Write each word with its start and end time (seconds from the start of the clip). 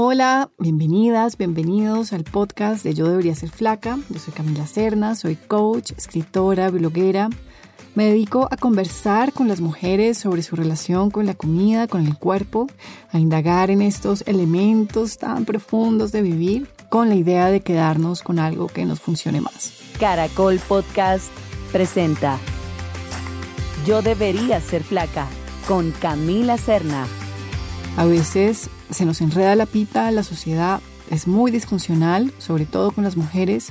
Hola, 0.00 0.52
bienvenidas, 0.60 1.36
bienvenidos 1.36 2.12
al 2.12 2.22
podcast 2.22 2.84
de 2.84 2.94
Yo 2.94 3.08
Debería 3.08 3.34
Ser 3.34 3.50
Flaca. 3.50 3.98
Yo 4.10 4.20
soy 4.20 4.32
Camila 4.32 4.64
Cerna, 4.64 5.16
soy 5.16 5.34
coach, 5.34 5.90
escritora, 5.90 6.70
bloguera. 6.70 7.30
Me 7.96 8.04
dedico 8.04 8.46
a 8.48 8.56
conversar 8.56 9.32
con 9.32 9.48
las 9.48 9.60
mujeres 9.60 10.16
sobre 10.16 10.44
su 10.44 10.54
relación 10.54 11.10
con 11.10 11.26
la 11.26 11.34
comida, 11.34 11.88
con 11.88 12.06
el 12.06 12.16
cuerpo, 12.16 12.68
a 13.10 13.18
indagar 13.18 13.72
en 13.72 13.82
estos 13.82 14.22
elementos 14.28 15.18
tan 15.18 15.44
profundos 15.44 16.12
de 16.12 16.22
vivir 16.22 16.68
con 16.90 17.08
la 17.08 17.16
idea 17.16 17.50
de 17.50 17.58
quedarnos 17.58 18.22
con 18.22 18.38
algo 18.38 18.68
que 18.68 18.84
nos 18.84 19.00
funcione 19.00 19.40
más. 19.40 19.72
Caracol 19.98 20.60
Podcast 20.60 21.26
presenta 21.72 22.38
Yo 23.84 24.00
Debería 24.02 24.60
Ser 24.60 24.84
Flaca 24.84 25.26
con 25.66 25.90
Camila 25.90 26.56
Cerna. 26.56 27.04
A 27.96 28.04
veces 28.04 28.70
se 28.90 29.04
nos 29.04 29.20
enreda 29.20 29.54
la 29.54 29.66
pita, 29.66 30.10
la 30.10 30.22
sociedad 30.22 30.80
es 31.10 31.26
muy 31.26 31.50
disfuncional, 31.50 32.32
sobre 32.38 32.66
todo 32.66 32.90
con 32.90 33.04
las 33.04 33.16
mujeres, 33.16 33.68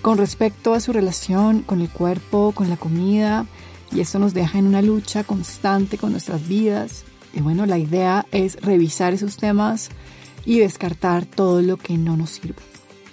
con 0.00 0.18
respecto 0.18 0.74
a 0.74 0.80
su 0.80 0.92
relación 0.92 1.62
con 1.62 1.80
el 1.80 1.88
cuerpo, 1.88 2.52
con 2.54 2.68
la 2.68 2.76
comida, 2.76 3.46
y 3.92 4.00
esto 4.00 4.18
nos 4.18 4.34
deja 4.34 4.58
en 4.58 4.66
una 4.66 4.82
lucha 4.82 5.22
constante 5.24 5.98
con 5.98 6.12
nuestras 6.12 6.48
vidas. 6.48 7.04
Y 7.34 7.40
bueno, 7.40 7.66
la 7.66 7.78
idea 7.78 8.26
es 8.32 8.60
revisar 8.60 9.12
esos 9.12 9.36
temas 9.36 9.90
y 10.44 10.58
descartar 10.58 11.26
todo 11.26 11.62
lo 11.62 11.76
que 11.76 11.98
no 11.98 12.16
nos 12.16 12.30
sirve. 12.30 12.62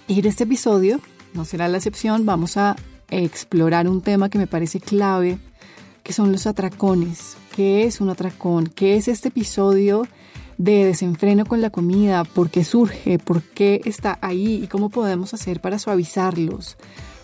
Y 0.08 0.20
en 0.20 0.26
este 0.26 0.46
episodio, 0.46 1.00
no 1.34 1.46
será 1.46 1.68
la 1.68 1.78
excepción, 1.78 2.26
vamos 2.26 2.58
a 2.58 2.76
explorar 3.10 3.88
un 3.88 4.02
tema 4.02 4.30
que 4.30 4.38
me 4.38 4.48
parece 4.48 4.80
clave, 4.80 5.38
que 6.04 6.14
son 6.14 6.32
los 6.32 6.48
atracones. 6.48 7.36
¿Qué 7.56 7.84
es 7.84 8.02
un 8.02 8.10
atracón? 8.10 8.68
¿Qué 8.68 8.96
es 8.96 9.08
este 9.08 9.28
episodio 9.28 10.08
de 10.60 10.84
desenfreno 10.84 11.46
con 11.46 11.62
la 11.62 11.70
comida, 11.70 12.26
por 12.26 12.50
qué 12.50 12.66
surge, 12.66 13.18
por 13.18 13.42
qué 13.42 13.82
está 13.86 14.20
ahí 14.22 14.62
y 14.62 14.68
cómo 14.68 14.90
podemos 14.90 15.34
hacer 15.34 15.62
para 15.62 15.80
suavizarlos, 15.80 16.76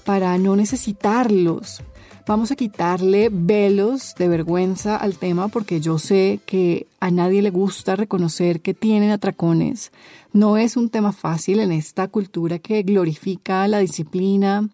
para 0.05 0.37
no 0.37 0.55
necesitarlos. 0.55 1.83
Vamos 2.25 2.51
a 2.51 2.55
quitarle 2.55 3.29
velos 3.31 4.15
de 4.17 4.29
vergüenza 4.29 4.95
al 4.95 5.17
tema 5.17 5.49
porque 5.49 5.81
yo 5.81 5.99
sé 5.99 6.39
que 6.45 6.87
a 7.01 7.11
nadie 7.11 7.41
le 7.41 7.51
gusta 7.51 7.97
reconocer 7.97 8.61
que 8.61 8.73
tienen 8.73 9.11
atracones. 9.11 9.91
No 10.31 10.57
es 10.57 10.77
un 10.77 10.89
tema 10.89 11.11
fácil 11.11 11.59
en 11.59 11.73
esta 11.73 12.07
cultura 12.07 12.57
que 12.59 12.83
glorifica 12.83 13.67
la 13.67 13.79
disciplina, 13.79 14.69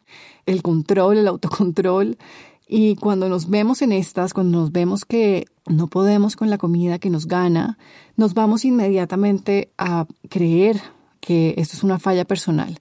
el 0.45 0.61
control, 0.61 1.17
el 1.17 1.27
autocontrol 1.27 2.17
y 2.73 2.95
cuando 2.95 3.27
nos 3.27 3.49
vemos 3.49 3.81
en 3.81 3.91
estas, 3.91 4.33
cuando 4.33 4.57
nos 4.57 4.71
vemos 4.71 5.03
que 5.03 5.45
no 5.67 5.87
podemos 5.87 6.37
con 6.37 6.49
la 6.49 6.57
comida 6.57 6.99
que 6.99 7.09
nos 7.09 7.27
gana, 7.27 7.77
nos 8.15 8.33
vamos 8.33 8.63
inmediatamente 8.63 9.73
a 9.77 10.05
creer 10.29 10.81
que 11.19 11.53
esto 11.57 11.75
es 11.75 11.83
una 11.83 11.99
falla 11.99 12.23
personal. 12.23 12.79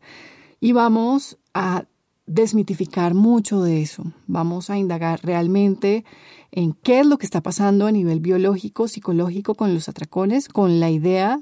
Y 0.61 0.71
vamos 0.71 1.39
a 1.55 1.87
desmitificar 2.25 3.15
mucho 3.15 3.63
de 3.63 3.83
eso. 3.83 4.05
Vamos 4.29 4.71
a 4.71 4.79
indagar 4.79 5.19
realmente 5.25 6.05
en 6.53 6.73
qué 6.73 7.01
es 7.01 7.07
lo 7.07 7.19
que 7.19 7.27
está 7.27 7.41
pasando 7.41 7.89
a 7.89 7.93
nivel 7.93 8.21
biológico, 8.21 8.87
psicológico 8.87 9.57
con 9.57 9.75
los 9.75 9.89
atracones, 9.89 10.47
con 10.47 10.79
la 10.79 10.91
idea 10.91 11.41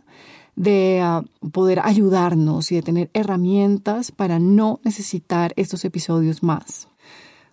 de 0.57 1.03
ah, 1.03 1.23
poder 1.53 1.81
ayudarnos 1.85 2.73
y 2.73 2.77
de 2.77 2.83
tener 2.83 3.11
herramientas 3.13 4.11
para 4.11 4.39
no 4.39 4.81
necesitar 4.85 5.53
estos 5.57 5.85
episodios 5.85 6.43
más. 6.43 6.89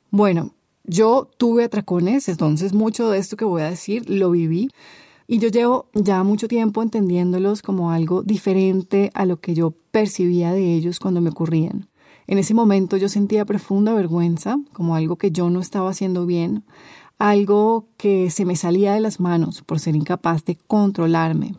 Bueno, 0.09 0.53
yo 0.87 1.29
tuve 1.37 1.65
atracones, 1.65 2.29
entonces 2.29 2.73
mucho 2.73 3.09
de 3.09 3.19
esto 3.19 3.37
que 3.37 3.45
voy 3.45 3.61
a 3.61 3.69
decir 3.69 4.09
lo 4.09 4.31
viví. 4.31 4.69
Y 5.27 5.39
yo 5.39 5.49
llevo 5.49 5.87
ya 5.93 6.23
mucho 6.23 6.47
tiempo 6.47 6.83
entendiéndolos 6.83 7.61
como 7.61 7.91
algo 7.91 8.21
diferente 8.21 9.11
a 9.15 9.25
lo 9.25 9.39
que 9.39 9.55
yo 9.55 9.73
percibía 9.91 10.53
de 10.53 10.75
ellos 10.75 10.99
cuando 10.99 11.19
me 11.19 11.29
ocurrían. 11.29 11.87
En 12.27 12.37
ese 12.37 12.53
momento 12.53 12.97
yo 12.97 13.09
sentía 13.09 13.45
profunda 13.45 13.93
vergüenza, 13.93 14.57
como 14.73 14.95
algo 14.95 15.15
que 15.15 15.31
yo 15.31 15.49
no 15.49 15.59
estaba 15.59 15.89
haciendo 15.89 16.25
bien, 16.25 16.63
algo 17.17 17.87
que 17.97 18.29
se 18.29 18.45
me 18.45 18.55
salía 18.55 18.93
de 18.93 18.99
las 18.99 19.19
manos 19.19 19.61
por 19.61 19.79
ser 19.79 19.95
incapaz 19.95 20.43
de 20.45 20.55
controlarme. 20.55 21.55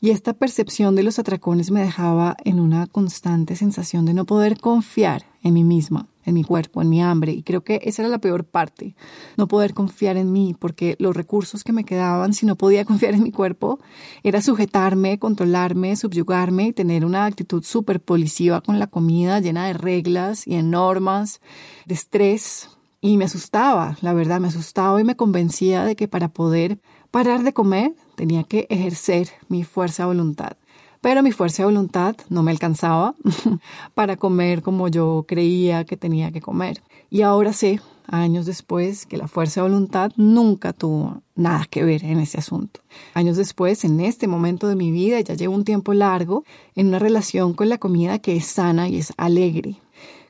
Y 0.00 0.10
esta 0.10 0.32
percepción 0.32 0.94
de 0.94 1.02
los 1.02 1.18
atracones 1.18 1.70
me 1.70 1.80
dejaba 1.80 2.36
en 2.44 2.60
una 2.60 2.86
constante 2.86 3.56
sensación 3.56 4.04
de 4.04 4.14
no 4.14 4.26
poder 4.26 4.58
confiar 4.60 5.24
en 5.42 5.54
mí 5.54 5.64
misma, 5.64 6.08
en 6.28 6.34
mi 6.34 6.44
cuerpo, 6.44 6.82
en 6.82 6.88
mi 6.88 7.02
hambre. 7.02 7.32
Y 7.32 7.42
creo 7.42 7.62
que 7.62 7.80
esa 7.82 8.02
era 8.02 8.08
la 8.08 8.20
peor 8.20 8.44
parte, 8.44 8.94
no 9.36 9.48
poder 9.48 9.74
confiar 9.74 10.16
en 10.16 10.30
mí, 10.32 10.54
porque 10.58 10.96
los 10.98 11.16
recursos 11.16 11.64
que 11.64 11.72
me 11.72 11.84
quedaban 11.84 12.32
si 12.32 12.46
no 12.46 12.56
podía 12.56 12.84
confiar 12.86 13.14
en 13.14 13.22
mi 13.22 13.32
cuerpo 13.32 13.80
era 14.22 14.42
sujetarme, 14.42 15.18
controlarme, 15.18 15.96
subyugarme 15.96 16.68
y 16.68 16.72
tener 16.72 17.04
una 17.04 17.24
actitud 17.24 17.64
súper 17.64 18.00
policiva 18.00 18.60
con 18.60 18.78
la 18.78 18.86
comida, 18.86 19.40
llena 19.40 19.66
de 19.66 19.72
reglas 19.72 20.46
y 20.46 20.56
de 20.56 20.62
normas, 20.62 21.40
de 21.86 21.94
estrés. 21.94 22.68
Y 23.00 23.16
me 23.16 23.26
asustaba, 23.26 23.96
la 24.00 24.12
verdad, 24.12 24.40
me 24.40 24.48
asustaba 24.48 25.00
y 25.00 25.04
me 25.04 25.16
convencía 25.16 25.84
de 25.84 25.94
que 25.94 26.08
para 26.08 26.28
poder 26.28 26.80
parar 27.10 27.42
de 27.42 27.52
comer 27.52 27.94
tenía 28.16 28.42
que 28.44 28.66
ejercer 28.70 29.28
mi 29.48 29.64
fuerza 29.64 30.02
de 30.02 30.08
voluntad. 30.08 30.57
Pero 31.00 31.22
mi 31.22 31.32
fuerza 31.32 31.62
de 31.62 31.66
voluntad 31.66 32.16
no 32.28 32.42
me 32.42 32.50
alcanzaba 32.50 33.14
para 33.94 34.16
comer 34.16 34.62
como 34.62 34.88
yo 34.88 35.24
creía 35.28 35.84
que 35.84 35.96
tenía 35.96 36.32
que 36.32 36.40
comer. 36.40 36.82
Y 37.10 37.22
ahora 37.22 37.52
sé, 37.52 37.80
años 38.06 38.46
después, 38.46 39.06
que 39.06 39.16
la 39.16 39.28
fuerza 39.28 39.60
de 39.60 39.68
voluntad 39.68 40.12
nunca 40.16 40.72
tuvo 40.72 41.22
nada 41.36 41.66
que 41.70 41.84
ver 41.84 42.04
en 42.04 42.18
ese 42.18 42.38
asunto. 42.38 42.80
Años 43.14 43.36
después, 43.36 43.84
en 43.84 44.00
este 44.00 44.26
momento 44.26 44.66
de 44.66 44.76
mi 44.76 44.90
vida, 44.90 45.20
ya 45.20 45.34
llevo 45.34 45.54
un 45.54 45.64
tiempo 45.64 45.94
largo 45.94 46.44
en 46.74 46.88
una 46.88 46.98
relación 46.98 47.54
con 47.54 47.68
la 47.68 47.78
comida 47.78 48.18
que 48.18 48.36
es 48.36 48.46
sana 48.46 48.88
y 48.88 48.96
es 48.96 49.12
alegre. 49.16 49.76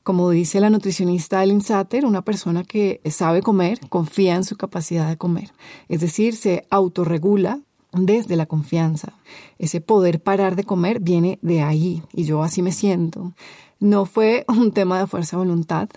Como 0.02 0.30
dice 0.30 0.60
la 0.60 0.70
nutricionista 0.70 1.42
Ellen 1.42 1.60
Satter, 1.60 2.06
una 2.06 2.22
persona 2.22 2.64
que 2.64 3.00
sabe 3.10 3.42
comer 3.42 3.78
confía 3.88 4.36
en 4.36 4.44
su 4.44 4.56
capacidad 4.56 5.08
de 5.08 5.18
comer. 5.18 5.52
Es 5.88 6.00
decir, 6.00 6.34
se 6.34 6.66
autorregula 6.70 7.60
desde 7.92 8.36
la 8.36 8.46
confianza. 8.46 9.12
Ese 9.58 9.80
poder 9.80 10.22
parar 10.22 10.56
de 10.56 10.64
comer 10.64 11.00
viene 11.00 11.38
de 11.42 11.62
ahí 11.62 12.02
y 12.12 12.24
yo 12.24 12.42
así 12.42 12.62
me 12.62 12.72
siento. 12.72 13.32
No 13.80 14.06
fue 14.06 14.44
un 14.48 14.72
tema 14.72 14.98
de 14.98 15.06
fuerza 15.06 15.36
de 15.36 15.44
voluntad, 15.44 15.88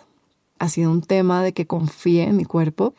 ha 0.59 0.69
sido 0.69 0.91
un 0.91 1.01
tema 1.01 1.41
de 1.43 1.53
que 1.53 1.65
confíe 1.65 2.23
en 2.23 2.37
mi 2.37 2.45
cuerpo, 2.45 2.93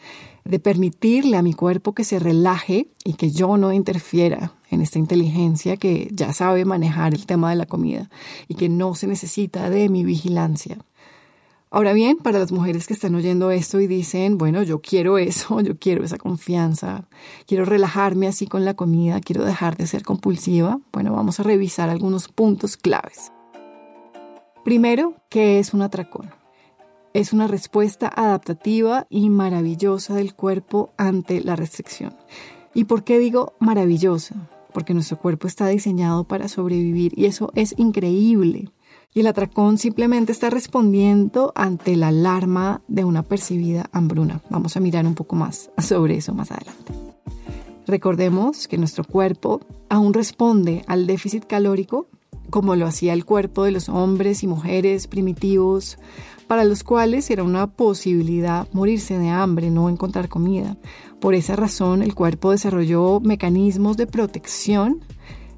de 0.44 0.58
permitirle 0.58 1.36
a 1.36 1.42
mi 1.42 1.52
cuerpo 1.52 1.94
que 1.94 2.02
se 2.02 2.18
relaje 2.18 2.88
y 3.04 3.14
que 3.14 3.30
yo 3.30 3.56
no 3.56 3.72
interfiera 3.72 4.52
en 4.68 4.80
esta 4.80 4.98
inteligencia 4.98 5.76
que 5.76 6.08
ya 6.12 6.32
sabe 6.32 6.64
manejar 6.64 7.14
el 7.14 7.24
tema 7.24 7.50
de 7.50 7.56
la 7.56 7.66
comida 7.66 8.10
y 8.48 8.56
que 8.56 8.68
no 8.68 8.96
se 8.96 9.06
necesita 9.06 9.70
de 9.70 9.88
mi 9.88 10.02
vigilancia. 10.04 10.78
Ahora 11.74 11.94
bien, 11.94 12.18
para 12.18 12.38
las 12.38 12.52
mujeres 12.52 12.86
que 12.86 12.92
están 12.92 13.14
oyendo 13.14 13.50
esto 13.50 13.80
y 13.80 13.86
dicen, 13.86 14.36
bueno, 14.36 14.62
yo 14.62 14.82
quiero 14.82 15.16
eso, 15.16 15.58
yo 15.62 15.78
quiero 15.78 16.04
esa 16.04 16.18
confianza, 16.18 17.08
quiero 17.46 17.64
relajarme 17.64 18.26
así 18.26 18.46
con 18.46 18.66
la 18.66 18.74
comida, 18.74 19.20
quiero 19.20 19.42
dejar 19.42 19.78
de 19.78 19.86
ser 19.86 20.02
compulsiva, 20.02 20.80
bueno, 20.92 21.14
vamos 21.14 21.40
a 21.40 21.44
revisar 21.44 21.88
algunos 21.88 22.28
puntos 22.28 22.76
claves. 22.76 23.32
Primero, 24.66 25.14
¿qué 25.30 25.58
es 25.58 25.72
un 25.72 25.80
atracón? 25.80 26.30
Es 27.14 27.32
una 27.32 27.46
respuesta 27.46 28.12
adaptativa 28.14 29.06
y 29.08 29.30
maravillosa 29.30 30.14
del 30.14 30.34
cuerpo 30.34 30.92
ante 30.98 31.40
la 31.40 31.56
restricción. 31.56 32.14
¿Y 32.74 32.84
por 32.84 33.02
qué 33.02 33.18
digo 33.18 33.54
maravillosa? 33.60 34.50
Porque 34.74 34.92
nuestro 34.92 35.18
cuerpo 35.18 35.46
está 35.46 35.68
diseñado 35.68 36.24
para 36.24 36.48
sobrevivir 36.48 37.18
y 37.18 37.24
eso 37.24 37.50
es 37.54 37.74
increíble 37.78 38.70
y 39.14 39.20
el 39.20 39.26
atracón 39.26 39.78
simplemente 39.78 40.32
está 40.32 40.50
respondiendo 40.50 41.52
ante 41.54 41.96
la 41.96 42.08
alarma 42.08 42.82
de 42.88 43.04
una 43.04 43.22
percibida 43.22 43.88
hambruna. 43.92 44.40
Vamos 44.48 44.76
a 44.76 44.80
mirar 44.80 45.06
un 45.06 45.14
poco 45.14 45.36
más 45.36 45.70
sobre 45.78 46.16
eso 46.16 46.34
más 46.34 46.50
adelante. 46.50 46.92
Recordemos 47.86 48.68
que 48.68 48.78
nuestro 48.78 49.04
cuerpo 49.04 49.60
aún 49.88 50.14
responde 50.14 50.84
al 50.86 51.06
déficit 51.06 51.44
calórico 51.46 52.08
como 52.50 52.76
lo 52.76 52.86
hacía 52.86 53.14
el 53.14 53.24
cuerpo 53.24 53.64
de 53.64 53.72
los 53.72 53.88
hombres 53.88 54.42
y 54.42 54.46
mujeres 54.46 55.06
primitivos, 55.06 55.98
para 56.46 56.64
los 56.64 56.84
cuales 56.84 57.30
era 57.30 57.42
una 57.42 57.66
posibilidad 57.66 58.68
morirse 58.72 59.18
de 59.18 59.30
hambre, 59.30 59.70
no 59.70 59.88
encontrar 59.88 60.28
comida. 60.28 60.76
Por 61.18 61.34
esa 61.34 61.56
razón 61.56 62.02
el 62.02 62.14
cuerpo 62.14 62.50
desarrolló 62.50 63.20
mecanismos 63.20 63.96
de 63.96 64.06
protección 64.06 65.00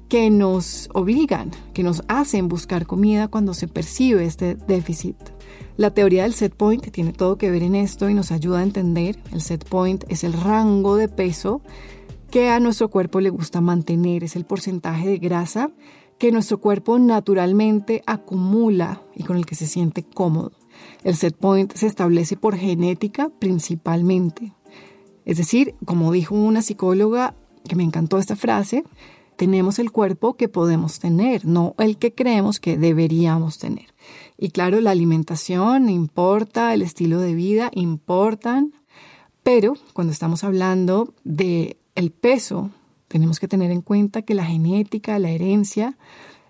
que 0.09 0.29
nos 0.29 0.89
obligan, 0.93 1.51
que 1.73 1.83
nos 1.83 2.03
hacen 2.07 2.47
buscar 2.47 2.85
comida 2.85 3.27
cuando 3.27 3.53
se 3.53 3.67
percibe 3.67 4.25
este 4.25 4.55
déficit. 4.55 5.15
La 5.77 5.93
teoría 5.93 6.23
del 6.23 6.33
set 6.33 6.55
point 6.55 6.89
tiene 6.91 7.11
todo 7.11 7.37
que 7.37 7.51
ver 7.51 7.63
en 7.63 7.75
esto 7.75 8.09
y 8.09 8.13
nos 8.13 8.31
ayuda 8.31 8.59
a 8.59 8.63
entender. 8.63 9.17
El 9.31 9.41
set 9.41 9.67
point 9.67 10.03
es 10.07 10.23
el 10.23 10.33
rango 10.33 10.95
de 10.95 11.09
peso 11.09 11.61
que 12.31 12.49
a 12.49 12.59
nuestro 12.59 12.89
cuerpo 12.89 13.19
le 13.19 13.29
gusta 13.29 13.61
mantener, 13.61 14.23
es 14.23 14.35
el 14.35 14.45
porcentaje 14.45 15.07
de 15.07 15.17
grasa 15.17 15.71
que 16.17 16.31
nuestro 16.31 16.59
cuerpo 16.59 16.97
naturalmente 16.97 18.01
acumula 18.05 19.01
y 19.15 19.23
con 19.23 19.37
el 19.37 19.45
que 19.45 19.55
se 19.55 19.67
siente 19.67 20.03
cómodo. 20.03 20.51
El 21.03 21.15
set 21.15 21.35
point 21.35 21.73
se 21.73 21.87
establece 21.87 22.37
por 22.37 22.55
genética 22.55 23.29
principalmente. 23.39 24.53
Es 25.25 25.37
decir, 25.37 25.75
como 25.85 26.11
dijo 26.11 26.35
una 26.35 26.61
psicóloga 26.61 27.35
que 27.67 27.75
me 27.75 27.83
encantó 27.83 28.17
esta 28.17 28.35
frase, 28.35 28.83
tenemos 29.35 29.79
el 29.79 29.91
cuerpo 29.91 30.35
que 30.35 30.49
podemos 30.49 30.99
tener, 30.99 31.45
no 31.45 31.75
el 31.77 31.97
que 31.97 32.13
creemos 32.13 32.59
que 32.59 32.77
deberíamos 32.77 33.59
tener. 33.59 33.93
Y 34.37 34.49
claro, 34.49 34.81
la 34.81 34.91
alimentación 34.91 35.89
importa, 35.89 36.73
el 36.73 36.81
estilo 36.81 37.19
de 37.19 37.33
vida 37.33 37.71
importan, 37.73 38.73
pero 39.43 39.75
cuando 39.93 40.11
estamos 40.11 40.43
hablando 40.43 41.13
de 41.23 41.77
el 41.95 42.11
peso, 42.11 42.71
tenemos 43.07 43.39
que 43.39 43.47
tener 43.47 43.71
en 43.71 43.81
cuenta 43.81 44.23
que 44.23 44.33
la 44.33 44.45
genética, 44.45 45.19
la 45.19 45.29
herencia, 45.29 45.97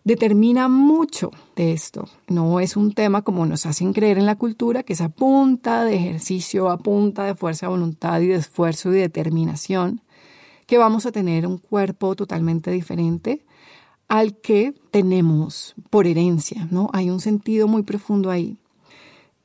determina 0.05 0.69
mucho 0.69 1.31
de 1.55 1.73
esto. 1.73 2.07
No 2.27 2.59
es 2.59 2.77
un 2.77 2.93
tema 2.93 3.23
como 3.23 3.45
nos 3.45 3.65
hacen 3.65 3.91
creer 3.91 4.17
en 4.17 4.25
la 4.25 4.35
cultura, 4.35 4.83
que 4.83 4.93
es 4.93 5.01
a 5.01 5.09
punta 5.09 5.83
de 5.83 5.95
ejercicio, 5.95 6.69
a 6.69 6.77
punta 6.77 7.25
de 7.25 7.35
fuerza 7.35 7.65
de 7.65 7.71
voluntad 7.71 8.21
y 8.21 8.27
de 8.27 8.35
esfuerzo 8.35 8.93
y 8.93 8.99
determinación, 8.99 10.01
que 10.65 10.77
vamos 10.77 11.05
a 11.05 11.11
tener 11.11 11.47
un 11.47 11.57
cuerpo 11.57 12.15
totalmente 12.15 12.71
diferente 12.71 13.45
al 14.07 14.35
que 14.37 14.73
tenemos 14.91 15.75
por 15.89 16.07
herencia, 16.07 16.67
¿no? 16.71 16.89
Hay 16.93 17.09
un 17.09 17.19
sentido 17.19 17.67
muy 17.67 17.83
profundo 17.83 18.29
ahí. 18.29 18.57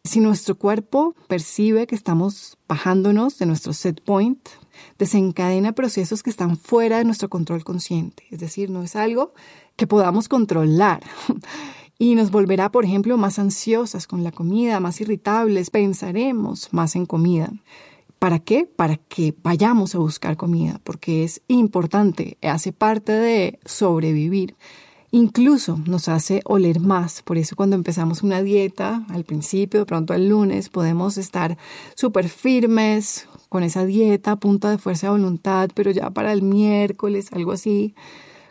Si 0.03 0.21
nuestro 0.21 0.57
cuerpo 0.57 1.15
percibe 1.29 1.87
que 1.87 1.95
estamos 1.95 2.57
bajándonos 2.67 3.39
de 3.39 3.47
nuestro 3.47 3.73
set 3.73 4.03
point, 4.03 4.41
desencadena 4.99 5.73
procesos 5.73 6.23
que 6.23 6.31
están 6.31 6.57
fuera 6.57 6.99
de 6.99 7.05
nuestro 7.05 7.29
control 7.29 7.65
consciente. 7.65 8.25
Es 8.31 8.41
decir, 8.41 8.71
no 8.71 8.83
es 8.83 8.97
algo 8.97 9.35
que 9.77 9.87
podamos 9.87 10.29
controlar. 10.29 11.03
Y 12.03 12.15
nos 12.15 12.31
volverá, 12.31 12.73
por 12.73 12.87
ejemplo, 12.87 13.19
más 13.19 13.39
ansiosas 13.39 14.07
con 14.07 14.25
la 14.25 14.33
comida, 14.33 14.81
más 14.81 15.03
irritables, 15.03 15.69
pensaremos 15.69 16.73
más 16.73 16.97
en 16.97 17.05
comida. 17.05 17.53
¿Para 18.21 18.39
qué? 18.39 18.67
Para 18.67 18.99
que 18.99 19.35
vayamos 19.43 19.95
a 19.95 19.99
buscar 19.99 20.37
comida, 20.37 20.79
porque 20.85 21.25
es 21.25 21.41
importante, 21.49 22.37
hace 22.43 22.71
parte 22.71 23.13
de 23.13 23.59
sobrevivir. 23.65 24.57
Incluso 25.11 25.81
nos 25.87 26.07
hace 26.07 26.43
oler 26.45 26.81
más. 26.81 27.23
Por 27.23 27.39
eso 27.39 27.57
cuando 27.57 27.77
empezamos 27.77 28.23
una 28.23 28.43
dieta, 28.43 29.07
al 29.09 29.25
principio, 29.25 29.81
de 29.81 29.87
pronto 29.87 30.13
el 30.13 30.29
lunes, 30.29 30.69
podemos 30.69 31.17
estar 31.17 31.57
súper 31.95 32.29
firmes 32.29 33.27
con 33.49 33.63
esa 33.63 33.87
dieta, 33.87 34.37
punta 34.37 34.71
de 34.71 34.77
fuerza 34.77 35.07
de 35.07 35.13
voluntad, 35.13 35.71
pero 35.75 35.91
ya 35.91 36.11
para 36.11 36.35
el 36.35 36.43
miércoles, 36.43 37.33
algo 37.33 37.53
así, 37.53 37.95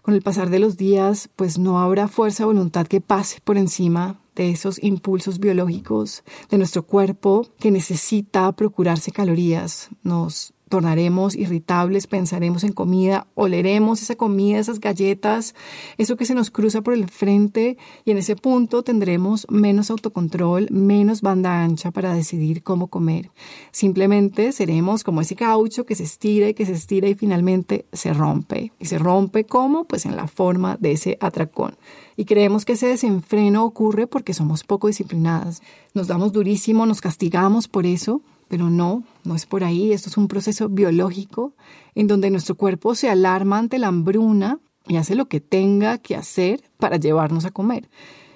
con 0.10 0.16
el 0.16 0.24
pasar 0.24 0.50
de 0.50 0.58
los 0.58 0.76
días, 0.76 1.30
pues 1.36 1.60
no 1.60 1.78
habrá 1.78 2.08
fuerza 2.08 2.42
de 2.42 2.48
voluntad 2.48 2.88
que 2.88 3.00
pase 3.00 3.42
por 3.44 3.60
encima 3.60 4.20
de 4.36 4.50
esos 4.50 4.82
impulsos 4.82 5.38
biológicos 5.38 6.24
de 6.50 6.58
nuestro 6.58 6.82
cuerpo 6.82 7.46
que 7.60 7.70
necesita 7.70 8.52
procurarse 8.54 9.12
calorías. 9.12 9.90
Nos 10.02 10.56
tornaremos 10.70 11.36
irritables, 11.36 12.08
pensaremos 12.08 12.64
en 12.64 12.72
comida, 12.72 13.28
oleremos 13.36 14.02
esa 14.02 14.16
comida, 14.16 14.60
esas 14.60 14.80
galletas, 14.80 15.56
eso 15.98 16.16
que 16.16 16.26
se 16.26 16.36
nos 16.36 16.52
cruza 16.52 16.82
por 16.82 16.94
el 16.94 17.10
frente 17.10 17.78
y 18.06 18.12
en 18.12 18.18
ese 18.20 18.36
punto 18.36 18.84
tendremos 18.84 19.48
menos 19.50 19.90
autocontrol, 19.90 20.68
menos 20.70 21.22
banda 21.22 21.64
ancha 21.64 21.92
para 21.92 22.14
decidir 22.14 22.64
cómo 22.64 22.88
comer. 22.88 23.32
Simplemente 23.72 24.52
seremos 24.52 25.04
como 25.04 25.22
ese 25.22 25.36
caucho 25.36 25.86
que 25.86 25.96
se 25.96 26.04
estira 26.04 26.50
y 26.50 26.54
que 26.54 26.66
se 26.66 26.74
estira 26.74 27.08
y 27.08 27.16
finalmente 27.16 27.86
se 27.92 28.14
rompe. 28.14 28.72
¿Y 28.80 28.86
se 28.86 29.00
rompe 29.00 29.46
cómo? 29.46 29.86
Pues 29.86 30.06
en 30.06 30.16
la 30.16 30.28
forma 30.28 30.78
de 30.80 30.92
ese 30.92 31.18
atracón. 31.20 31.76
Y 32.16 32.26
creemos 32.26 32.66
que 32.66 32.74
ese 32.74 32.88
desenfreno 32.88 33.66
ocurre 33.66 34.06
porque 34.06 34.34
somos 34.34 34.64
poco 34.64 34.88
disciplinadas. 34.88 35.62
Nos 35.94 36.08
damos 36.08 36.32
durísimo, 36.32 36.86
nos 36.86 37.02
castigamos 37.02 37.68
por 37.68 37.86
eso, 37.86 38.22
pero 38.50 38.70
no, 38.70 39.04
no 39.24 39.36
es 39.36 39.46
por 39.46 39.64
ahí. 39.64 39.94
Esto 39.94 40.10
es 40.10 40.18
un 40.18 40.28
proceso 40.28 40.68
biológico 40.68 41.54
en 41.96 42.08
donde 42.08 42.30
nuestro 42.32 42.56
cuerpo 42.56 42.96
se 42.96 43.10
alarma 43.10 43.58
ante 43.58 43.80
la 43.80 43.88
hambruna 43.88 44.60
y 44.88 44.98
hace 44.98 45.16
lo 45.16 45.28
que 45.28 45.40
tenga 45.40 46.00
que 46.00 46.16
hacer 46.16 46.62
para 46.78 46.98
llevarnos 46.98 47.46
a 47.46 47.52
comer. 47.52 47.90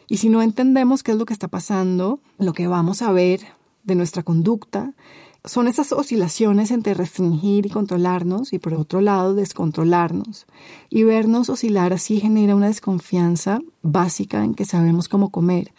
Y 0.08 0.18
si 0.18 0.30
no 0.30 0.42
entendemos 0.42 1.04
qué 1.04 1.12
es 1.12 1.18
lo 1.18 1.26
que 1.26 1.34
está 1.34 1.48
pasando, 1.48 2.20
lo 2.38 2.54
que 2.54 2.68
vamos 2.68 3.02
a 3.02 3.12
ver 3.12 3.42
de 3.84 3.96
nuestra 3.96 4.24
conducta 4.24 4.94
son 5.46 5.68
esas 5.68 5.92
oscilaciones 5.92 6.72
entre 6.72 6.94
restringir 6.94 7.66
y 7.66 7.70
controlarnos 7.70 8.54
y 8.54 8.60
por 8.60 8.76
otro 8.76 9.02
lado 9.02 9.34
descontrolarnos. 9.34 10.46
Y 10.90 11.04
vernos 11.04 11.50
oscilar 11.50 11.92
así 11.92 12.20
genera 12.20 12.56
una 12.56 12.68
desconfianza 12.68 13.60
básica 13.82 14.44
en 14.44 14.54
que 14.54 14.66
sabemos 14.66 15.10
cómo 15.10 15.32
comer 15.32 15.74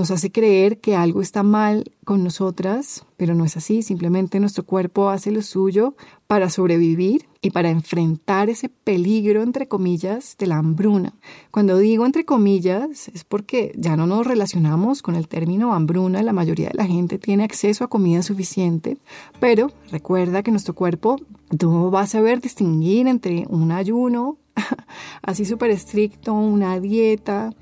nos 0.00 0.10
hace 0.10 0.32
creer 0.32 0.78
que 0.78 0.96
algo 0.96 1.20
está 1.20 1.42
mal 1.42 1.92
con 2.06 2.24
nosotras, 2.24 3.04
pero 3.18 3.34
no 3.34 3.44
es 3.44 3.58
así, 3.58 3.82
simplemente 3.82 4.40
nuestro 4.40 4.64
cuerpo 4.64 5.10
hace 5.10 5.30
lo 5.30 5.42
suyo 5.42 5.94
para 6.26 6.48
sobrevivir 6.48 7.28
y 7.42 7.50
para 7.50 7.68
enfrentar 7.68 8.48
ese 8.48 8.70
peligro, 8.70 9.42
entre 9.42 9.68
comillas, 9.68 10.36
de 10.38 10.46
la 10.46 10.56
hambruna. 10.56 11.12
Cuando 11.50 11.76
digo 11.76 12.06
entre 12.06 12.24
comillas 12.24 13.08
es 13.08 13.24
porque 13.24 13.72
ya 13.76 13.94
no 13.94 14.06
nos 14.06 14.26
relacionamos 14.26 15.02
con 15.02 15.16
el 15.16 15.28
término 15.28 15.74
hambruna, 15.74 16.22
la 16.22 16.32
mayoría 16.32 16.68
de 16.68 16.78
la 16.78 16.86
gente 16.86 17.18
tiene 17.18 17.44
acceso 17.44 17.84
a 17.84 17.88
comida 17.88 18.22
suficiente, 18.22 18.96
pero 19.38 19.70
recuerda 19.92 20.42
que 20.42 20.50
nuestro 20.50 20.74
cuerpo 20.74 21.16
no 21.62 21.90
va 21.90 22.00
a 22.00 22.06
saber 22.06 22.40
distinguir 22.40 23.06
entre 23.06 23.44
un 23.50 23.70
ayuno 23.70 24.38
así 25.22 25.44
súper 25.44 25.68
estricto, 25.70 26.32
una 26.32 26.80
dieta, 26.80 27.52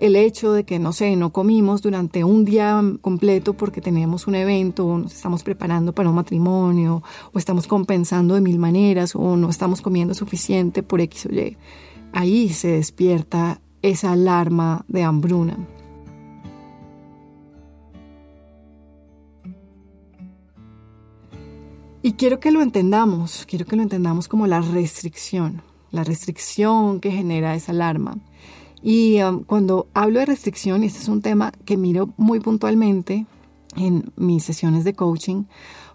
el 0.00 0.16
hecho 0.16 0.52
de 0.52 0.64
que, 0.64 0.78
no 0.78 0.92
sé, 0.92 1.16
no 1.16 1.32
comimos 1.32 1.82
durante 1.82 2.24
un 2.24 2.44
día 2.44 2.80
completo 3.00 3.54
porque 3.54 3.80
tenemos 3.80 4.26
un 4.26 4.36
evento 4.36 4.86
o 4.86 4.98
nos 4.98 5.14
estamos 5.14 5.42
preparando 5.42 5.92
para 5.92 6.08
un 6.08 6.14
matrimonio 6.14 7.02
o 7.32 7.38
estamos 7.38 7.66
compensando 7.66 8.34
de 8.34 8.40
mil 8.40 8.58
maneras 8.58 9.14
o 9.16 9.36
no 9.36 9.48
estamos 9.50 9.80
comiendo 9.80 10.14
suficiente 10.14 10.82
por 10.82 11.00
X 11.00 11.26
o 11.26 11.32
Y. 11.32 11.56
Ahí 12.12 12.48
se 12.50 12.68
despierta 12.68 13.60
esa 13.82 14.12
alarma 14.12 14.84
de 14.88 15.02
hambruna. 15.02 15.56
Y 22.00 22.12
quiero 22.12 22.38
que 22.38 22.52
lo 22.52 22.62
entendamos, 22.62 23.44
quiero 23.46 23.66
que 23.66 23.76
lo 23.76 23.82
entendamos 23.82 24.28
como 24.28 24.46
la 24.46 24.60
restricción, 24.60 25.62
la 25.90 26.04
restricción 26.04 27.00
que 27.00 27.10
genera 27.10 27.54
esa 27.54 27.72
alarma. 27.72 28.16
Y 28.82 29.20
um, 29.22 29.42
cuando 29.42 29.88
hablo 29.94 30.20
de 30.20 30.26
restricción, 30.26 30.84
este 30.84 31.00
es 31.00 31.08
un 31.08 31.22
tema 31.22 31.52
que 31.64 31.76
miro 31.76 32.10
muy 32.16 32.40
puntualmente 32.40 33.26
en 33.76 34.12
mis 34.16 34.44
sesiones 34.44 34.84
de 34.84 34.94
coaching, 34.94 35.44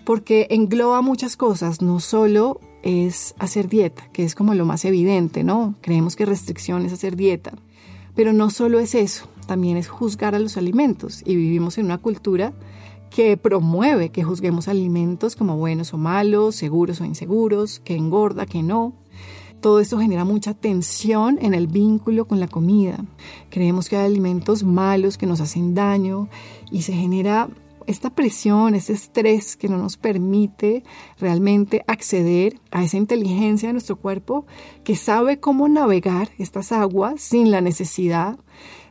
porque 0.06 0.48
engloba 0.50 1.02
muchas 1.02 1.38
cosas, 1.38 1.82
no 1.82 2.00
solo 2.00 2.60
es 2.84 3.36
hacer 3.40 3.70
dieta, 3.70 4.10
que 4.12 4.24
es 4.24 4.36
como 4.36 4.54
lo 4.54 4.66
más 4.66 4.86
evidente, 4.86 5.44
¿no? 5.44 5.76
Creemos 5.82 6.16
que 6.16 6.26
restricción 6.26 6.86
es 6.86 6.94
hacer 6.94 7.16
dieta, 7.16 7.54
pero 8.16 8.34
no 8.34 8.50
solo 8.50 8.80
es 8.80 8.96
eso, 8.96 9.28
también 9.48 9.78
es 9.78 9.88
juzgar 9.88 10.36
a 10.36 10.40
los 10.40 10.58
alimentos 10.58 11.24
y 11.26 11.36
vivimos 11.36 11.78
en 11.78 11.86
una 11.86 11.98
cultura 11.98 12.54
que 13.10 13.38
promueve 13.38 14.10
que 14.10 14.24
juzguemos 14.24 14.68
alimentos 14.68 15.36
como 15.36 15.56
buenos 15.56 15.94
o 15.94 15.98
malos, 15.98 16.56
seguros 16.56 17.00
o 17.00 17.06
inseguros, 17.06 17.80
que 17.80 17.96
engorda, 17.96 18.48
que 18.48 18.64
no. 18.64 18.94
Todo 19.64 19.80
esto 19.80 19.98
genera 19.98 20.26
mucha 20.26 20.54
tensión 20.54 21.40
en 21.42 21.54
el 21.54 21.68
vínculo 21.68 22.28
con 22.28 22.42
la 22.42 22.50
comida. 22.50 22.98
Creemos 23.50 23.88
que 23.88 23.96
hay 23.96 24.08
alimentos 24.08 24.66
malos 24.66 25.18
que 25.18 25.26
nos 25.26 25.40
hacen 25.40 25.74
daño 25.74 26.28
y 26.70 26.82
se 26.82 26.92
genera 26.92 27.48
esta 27.88 28.10
presión, 28.10 28.76
este 28.76 28.92
estrés 28.92 29.56
que 29.56 29.70
no 29.70 29.78
nos 29.78 29.96
permite 29.96 30.84
realmente 31.18 31.86
acceder 31.88 32.60
a 32.72 32.84
esa 32.84 32.98
inteligencia 32.98 33.70
de 33.70 33.74
nuestro 33.74 33.96
cuerpo 33.96 34.46
que 34.84 34.98
sabe 34.98 35.40
cómo 35.40 35.70
navegar 35.70 36.28
estas 36.38 36.74
aguas 36.74 37.22
sin 37.22 37.50
la 37.50 37.62
necesidad 37.62 38.38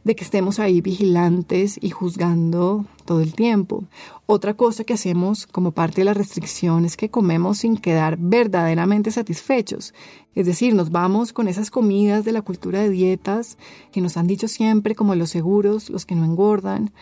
de 0.05 0.17
que 0.17 0.25
estemos 0.25 0.59
ahí 0.59 0.81
vigilantes 0.81 1.79
y 1.81 1.91
juzgando 1.91 2.87
todo 3.05 3.21
el 3.21 3.35
tiempo. 3.35 3.85
Otra 4.27 4.55
cosa 4.55 4.85
que 4.85 4.95
hacemos 4.95 5.47
como 5.47 5.73
parte 5.73 6.01
de 6.01 6.05
la 6.05 6.15
restricción 6.15 6.85
es 6.85 6.97
que 6.97 7.11
comemos 7.11 7.59
sin 7.59 7.77
quedar 7.77 8.17
verdaderamente 8.19 9.11
satisfechos. 9.11 9.95
Es 10.35 10.47
decir, 10.47 10.75
nos 10.75 10.91
vamos 10.91 11.33
con 11.33 11.49
esas 11.49 11.71
comidas 11.71 12.25
de 12.25 12.33
la 12.33 12.43
cultura 12.43 12.81
de 12.81 12.89
dietas 12.89 13.59
que 13.93 14.01
nos 14.01 14.17
han 14.17 14.27
dicho 14.27 14.49
siempre 14.49 14.95
como 14.95 15.15
los 15.15 15.31
seguros, 15.31 15.91
los 15.91 16.07
que 16.07 16.15
no 16.15 16.25
engordan, 16.25 16.93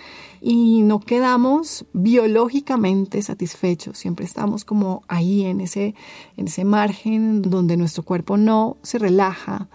y 0.41 0.83
no 0.83 1.01
quedamos 1.01 1.87
biológicamente 1.93 3.23
satisfechos. 3.23 3.99
Siempre 3.99 4.25
estamos 4.25 4.65
como 4.65 5.05
ahí 5.07 5.45
en 5.45 5.61
ese, 5.61 5.95
en 6.37 6.49
ese 6.49 6.65
margen 6.65 7.43
donde 7.43 7.77
nuestro 7.77 8.03
cuerpo 8.03 8.37
no 8.37 8.79
se 8.83 8.99
relaja 8.99 9.69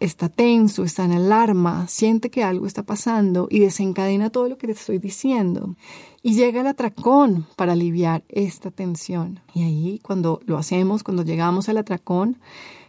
está 0.00 0.28
tenso, 0.28 0.84
está 0.84 1.04
en 1.04 1.12
alarma, 1.12 1.86
siente 1.88 2.30
que 2.30 2.44
algo 2.44 2.66
está 2.66 2.82
pasando 2.82 3.48
y 3.50 3.58
desencadena 3.58 4.30
todo 4.30 4.48
lo 4.48 4.58
que 4.58 4.66
te 4.66 4.72
estoy 4.72 4.98
diciendo. 4.98 5.74
Y 6.22 6.34
llega 6.34 6.60
el 6.60 6.66
atracón 6.66 7.46
para 7.56 7.72
aliviar 7.72 8.24
esta 8.28 8.70
tensión. 8.70 9.40
Y 9.54 9.62
ahí 9.62 10.00
cuando 10.02 10.40
lo 10.46 10.58
hacemos, 10.58 11.02
cuando 11.02 11.22
llegamos 11.22 11.68
al 11.68 11.78
atracón, 11.78 12.38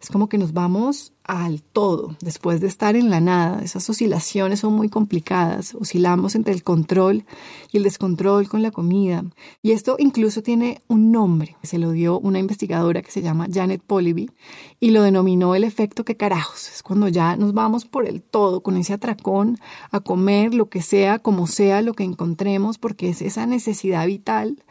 es 0.01 0.10
como 0.10 0.29
que 0.29 0.38
nos 0.38 0.53
vamos 0.53 1.13
al 1.24 1.62
todo, 1.62 2.15
después 2.22 2.60
de 2.60 2.68
estar 2.68 2.96
en 2.96 3.10
la 3.10 3.20
nada. 3.20 3.62
Esas 3.62 3.88
oscilaciones 3.89 4.62
son 4.62 4.74
muy 4.74 4.89
complicadas. 4.89 5.75
Oscilamos 5.75 6.34
entre 6.34 6.53
el 6.53 6.63
control 6.63 7.25
y 7.72 7.77
el 7.77 7.84
descontrol 7.84 8.48
con 8.48 8.63
la 8.63 8.72
comida. 8.72 9.24
Y 9.62 9.72
esto 9.72 9.96
incluso 10.00 10.41
tiene 10.41 10.82
un 10.88 11.12
nombre. 11.12 11.56
Se 11.62 11.77
lo 11.77 11.91
dio 11.91 12.20
una 12.20 12.39
investigadora 12.39 13.01
que 13.01 13.12
se 13.12 13.22
llama 13.22 13.48
Janet 13.51 13.82
Poliby 13.84 14.32
y 14.79 14.91
lo 14.91 15.03
denominó 15.03 15.53
el 15.53 15.63
efecto 15.63 16.03
que 16.03 16.18
carajos. 16.18 16.70
Es 16.74 16.82
cuando 16.82 17.08
ya 17.10 17.36
nos 17.36 17.53
vamos 17.53 17.86
por 17.86 18.08
el 18.08 18.24
todo, 18.24 18.62
con 18.62 18.77
ese 18.77 18.94
atracón, 18.94 19.60
a 19.91 20.00
comer 20.00 20.56
lo 20.56 20.70
que 20.70 20.82
sea, 20.82 21.20
como 21.20 21.46
sea 21.46 21.82
lo 21.82 21.94
que 21.94 22.06
encontremos, 22.06 22.77
porque 22.79 23.10
es 23.10 23.22
esa 23.22 23.46
necesidad 23.46 24.08
vital 24.08 24.63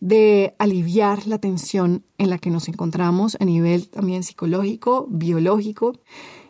de 0.00 0.54
aliviar 0.58 1.26
la 1.26 1.38
tensión 1.38 2.04
en 2.18 2.30
la 2.30 2.38
que 2.38 2.50
nos 2.50 2.68
encontramos 2.68 3.36
a 3.40 3.44
nivel 3.44 3.88
también 3.88 4.22
psicológico, 4.22 5.06
biológico. 5.08 5.94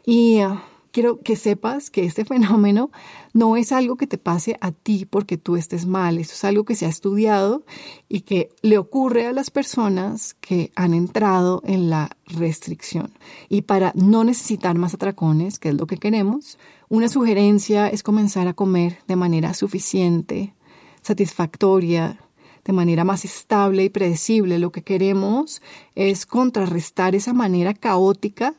Y 0.04 0.38
ah, 0.38 0.62
quiero 0.96 1.20
que 1.20 1.36
sepas 1.36 1.90
que 1.90 2.04
este 2.04 2.24
fenómeno 2.32 2.90
no 3.34 3.56
es 3.56 3.70
algo 3.70 3.96
que 3.96 4.06
te 4.06 4.16
pase 4.16 4.56
a 4.62 4.72
ti 4.72 5.04
porque 5.04 5.36
tú 5.36 5.56
estés 5.56 5.84
mal, 5.84 6.16
esto 6.16 6.32
es 6.32 6.44
algo 6.44 6.64
que 6.64 6.74
se 6.74 6.86
ha 6.86 6.88
estudiado 6.88 7.64
y 8.08 8.22
que 8.22 8.48
le 8.62 8.78
ocurre 8.78 9.26
a 9.26 9.32
las 9.32 9.50
personas 9.50 10.34
que 10.40 10.72
han 10.74 10.94
entrado 10.94 11.62
en 11.66 11.90
la 11.90 12.16
restricción. 12.24 13.12
Y 13.50 13.62
para 13.62 13.92
no 13.94 14.24
necesitar 14.24 14.78
más 14.78 14.94
atracones, 14.94 15.58
que 15.58 15.68
es 15.68 15.74
lo 15.74 15.86
que 15.86 15.98
queremos, 15.98 16.58
una 16.88 17.08
sugerencia 17.08 17.88
es 17.88 18.02
comenzar 18.02 18.48
a 18.48 18.54
comer 18.54 18.98
de 19.06 19.16
manera 19.16 19.52
suficiente, 19.52 20.54
satisfactoria, 21.02 22.25
de 22.66 22.72
manera 22.72 23.04
más 23.04 23.24
estable 23.24 23.84
y 23.84 23.88
predecible. 23.88 24.58
Lo 24.58 24.72
que 24.72 24.82
queremos 24.82 25.62
es 25.94 26.26
contrarrestar 26.26 27.14
esa 27.14 27.32
manera 27.32 27.74
caótica 27.74 28.54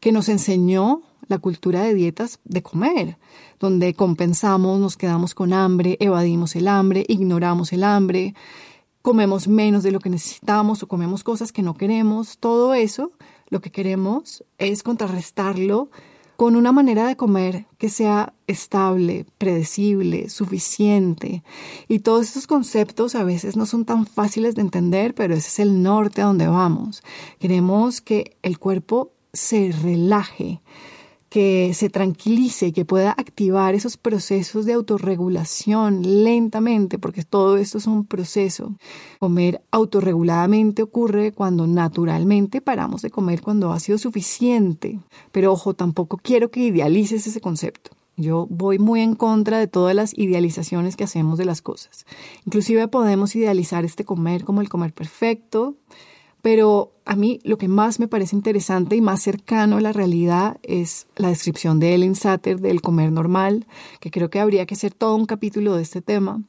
que 0.00 0.10
nos 0.10 0.28
enseñó 0.28 1.02
la 1.28 1.38
cultura 1.38 1.82
de 1.82 1.94
dietas 1.94 2.40
de 2.44 2.62
comer, 2.62 3.16
donde 3.60 3.94
compensamos, 3.94 4.80
nos 4.80 4.96
quedamos 4.96 5.34
con 5.34 5.52
hambre, 5.52 5.96
evadimos 6.00 6.56
el 6.56 6.66
hambre, 6.66 7.04
ignoramos 7.08 7.72
el 7.72 7.84
hambre, 7.84 8.34
comemos 9.00 9.46
menos 9.46 9.84
de 9.84 9.92
lo 9.92 10.00
que 10.00 10.10
necesitamos 10.10 10.82
o 10.82 10.88
comemos 10.88 11.22
cosas 11.22 11.52
que 11.52 11.62
no 11.62 11.74
queremos. 11.74 12.38
Todo 12.38 12.74
eso, 12.74 13.12
lo 13.48 13.60
que 13.60 13.70
queremos 13.70 14.44
es 14.58 14.82
contrarrestarlo 14.82 15.90
con 16.36 16.56
una 16.56 16.72
manera 16.72 17.06
de 17.06 17.16
comer 17.16 17.66
que 17.78 17.88
sea 17.88 18.34
estable, 18.46 19.26
predecible, 19.38 20.28
suficiente. 20.28 21.42
Y 21.88 22.00
todos 22.00 22.28
estos 22.28 22.46
conceptos 22.46 23.14
a 23.14 23.24
veces 23.24 23.56
no 23.56 23.66
son 23.66 23.84
tan 23.84 24.06
fáciles 24.06 24.54
de 24.54 24.62
entender, 24.62 25.14
pero 25.14 25.34
ese 25.34 25.48
es 25.48 25.58
el 25.60 25.82
norte 25.82 26.22
a 26.22 26.26
donde 26.26 26.48
vamos. 26.48 27.02
Queremos 27.38 28.00
que 28.00 28.36
el 28.42 28.58
cuerpo 28.58 29.12
se 29.32 29.72
relaje, 29.82 30.60
que 31.32 31.72
se 31.72 31.88
tranquilice, 31.88 32.74
que 32.74 32.84
pueda 32.84 33.12
activar 33.12 33.74
esos 33.74 33.96
procesos 33.96 34.66
de 34.66 34.74
autorregulación 34.74 36.24
lentamente, 36.24 36.98
porque 36.98 37.22
todo 37.22 37.56
esto 37.56 37.78
es 37.78 37.86
un 37.86 38.04
proceso. 38.04 38.74
Comer 39.18 39.62
autorreguladamente 39.70 40.82
ocurre 40.82 41.32
cuando 41.32 41.66
naturalmente 41.66 42.60
paramos 42.60 43.00
de 43.00 43.08
comer 43.08 43.40
cuando 43.40 43.72
ha 43.72 43.80
sido 43.80 43.96
suficiente. 43.96 45.00
Pero 45.32 45.52
ojo, 45.52 45.72
tampoco 45.72 46.18
quiero 46.18 46.50
que 46.50 46.60
idealices 46.60 47.26
ese 47.26 47.40
concepto. 47.40 47.92
Yo 48.18 48.46
voy 48.50 48.78
muy 48.78 49.00
en 49.00 49.14
contra 49.14 49.58
de 49.58 49.68
todas 49.68 49.94
las 49.94 50.12
idealizaciones 50.18 50.96
que 50.96 51.04
hacemos 51.04 51.38
de 51.38 51.46
las 51.46 51.62
cosas. 51.62 52.04
Inclusive 52.44 52.88
podemos 52.88 53.34
idealizar 53.34 53.86
este 53.86 54.04
comer 54.04 54.44
como 54.44 54.60
el 54.60 54.68
comer 54.68 54.92
perfecto, 54.92 55.76
pero 56.42 56.92
a 57.04 57.16
mí 57.16 57.40
lo 57.44 57.56
que 57.56 57.68
más 57.68 58.00
me 58.00 58.08
parece 58.08 58.36
interesante 58.36 58.96
y 58.96 59.00
más 59.00 59.22
cercano 59.22 59.76
a 59.76 59.80
la 59.80 59.92
realidad 59.92 60.58
es 60.62 61.06
la 61.16 61.28
descripción 61.28 61.80
de 61.80 61.94
Ellen 61.94 62.16
Satter 62.16 62.60
del 62.60 62.82
comer 62.82 63.12
normal, 63.12 63.66
que 64.00 64.10
creo 64.10 64.28
que 64.28 64.40
habría 64.40 64.66
que 64.66 64.74
hacer 64.74 64.92
todo 64.92 65.16
un 65.16 65.26
capítulo 65.26 65.76
de 65.76 65.82
este 65.82 66.02
tema. 66.02 66.42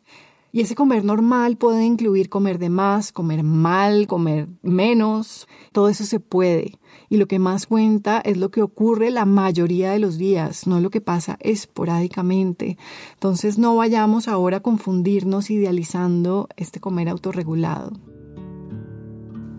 Y 0.51 0.61
ese 0.61 0.75
comer 0.75 1.03
normal 1.03 1.57
puede 1.57 1.83
incluir 1.83 2.29
comer 2.29 2.59
de 2.59 2.69
más, 2.69 3.11
comer 3.11 3.41
mal, 3.41 4.05
comer 4.05 4.47
menos, 4.61 5.47
todo 5.71 5.89
eso 5.89 6.05
se 6.05 6.19
puede. 6.19 6.77
Y 7.09 7.17
lo 7.17 7.27
que 7.27 7.39
más 7.39 7.65
cuenta 7.65 8.19
es 8.19 8.37
lo 8.37 8.51
que 8.51 8.61
ocurre 8.61 9.09
la 9.09 9.25
mayoría 9.25 9.91
de 9.91 9.99
los 9.99 10.19
días, 10.19 10.67
no 10.67 10.79
lo 10.79 10.91
que 10.91 11.01
pasa 11.01 11.37
esporádicamente. 11.39 12.77
Entonces 13.13 13.57
no 13.57 13.75
vayamos 13.75 14.27
ahora 14.27 14.57
a 14.57 14.61
confundirnos 14.61 15.49
idealizando 15.49 16.47
este 16.55 16.79
comer 16.79 17.09
autorregulado 17.09 18.12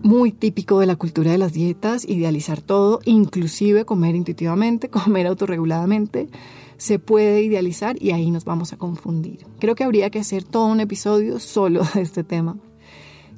muy 0.05 0.31
típico 0.31 0.79
de 0.79 0.85
la 0.85 0.97
cultura 0.97 1.31
de 1.31 1.39
las 1.39 1.53
dietas, 1.53 2.07
idealizar 2.07 2.61
todo, 2.61 2.99
inclusive 3.05 3.85
comer 3.85 4.13
intuitivamente, 4.13 4.87
comer 4.91 5.25
autorreguladamente, 5.25 6.29
se 6.77 6.99
puede 6.99 7.41
idealizar 7.41 7.99
y 7.99 8.11
ahí 8.11 8.29
nos 8.29 8.45
vamos 8.45 8.71
a 8.71 8.77
confundir. 8.77 9.47
Creo 9.57 9.73
que 9.73 9.83
habría 9.83 10.11
que 10.11 10.19
hacer 10.19 10.43
todo 10.43 10.67
un 10.67 10.79
episodio 10.79 11.39
solo 11.39 11.81
de 11.95 12.01
este 12.01 12.23
tema. 12.23 12.55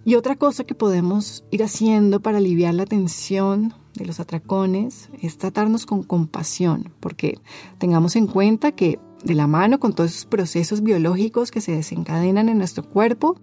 Y 0.03 0.15
otra 0.15 0.35
cosa 0.35 0.65
que 0.65 0.75
podemos 0.75 1.45
ir 1.51 1.63
haciendo 1.63 2.19
para 2.19 2.39
aliviar 2.39 2.73
la 2.73 2.85
tensión 2.85 3.73
de 3.95 4.05
los 4.05 4.19
atracones 4.19 5.09
es 5.21 5.37
tratarnos 5.37 5.85
con 5.85 6.03
compasión, 6.03 6.91
porque 6.99 7.39
tengamos 7.77 8.17
en 8.17 8.27
cuenta 8.27 8.73
que 8.73 8.99
de 9.23 9.33
la 9.33 9.47
mano 9.47 9.79
con 9.79 9.93
todos 9.93 10.11
esos 10.11 10.25
procesos 10.25 10.81
biológicos 10.81 11.51
que 11.51 11.61
se 11.61 11.73
desencadenan 11.73 12.49
en 12.49 12.57
nuestro 12.57 12.83
cuerpo, 12.83 13.37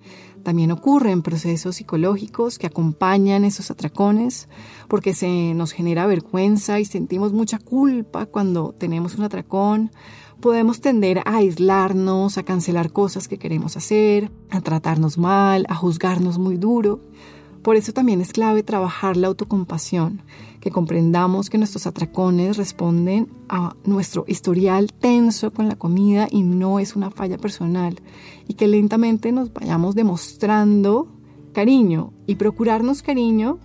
también 0.45 0.71
ocurren 0.71 1.23
procesos 1.23 1.77
psicológicos 1.77 2.59
que 2.59 2.67
acompañan 2.67 3.45
esos 3.45 3.71
atracones, 3.71 4.49
porque 4.89 5.15
se 5.15 5.55
nos 5.55 5.73
genera 5.73 6.07
vergüenza 6.07 6.79
y 6.79 6.85
sentimos 6.85 7.33
mucha 7.33 7.59
culpa 7.59 8.27
cuando 8.27 8.75
tenemos 8.77 9.17
un 9.17 9.25
atracón. 9.25 9.91
Podemos 10.41 10.81
tender 10.81 11.21
a 11.21 11.37
aislarnos, 11.37 12.37
a 12.37 12.43
cancelar 12.43 12.93
cosas 12.93 13.27
que 13.27 13.39
queremos 13.39 13.79
hacer, 13.79 14.31
a 14.51 14.61
tratarnos 14.61 15.17
mal, 15.17 15.65
a 15.71 15.75
juzgarnos 15.75 16.39
muy 16.39 16.59
duro. 16.59 17.01
Por 17.65 17.77
eso 17.77 17.95
también 17.95 18.21
es 18.21 18.35
clave 18.35 18.63
trabajar 18.63 19.17
la 19.17 19.29
autocompasión, 19.29 20.21
que 20.61 20.71
comprendamos 20.71 21.49
que 21.49 21.57
nuestros 21.57 21.87
atracones 21.87 22.59
responden 22.59 23.31
a 23.49 23.75
nuestro 23.87 24.27
historial 24.29 24.93
tenso 24.93 25.51
con 25.51 25.67
la 25.71 25.75
comida 25.75 26.29
y 26.31 26.43
no 26.43 26.79
es 26.79 26.95
una 26.95 27.11
falla 27.11 27.39
personal, 27.39 28.03
y 28.47 28.53
que 28.53 28.69
lentamente 28.69 29.33
nos 29.33 29.51
vayamos 29.51 29.95
demostrando 29.95 31.09
cariño 31.55 32.13
y 32.27 32.35
procurarnos 32.35 33.01
cariño 33.01 33.59